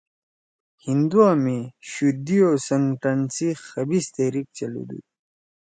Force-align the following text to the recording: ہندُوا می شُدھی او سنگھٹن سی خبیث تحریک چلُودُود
ہندُوا 0.85 1.29
می 1.43 1.57
شُدھی 1.89 2.37
او 2.45 2.53
سنگھٹن 2.67 3.19
سی 3.35 3.47
خبیث 3.67 4.05
تحریک 4.15 4.47
چلُودُود 4.57 5.05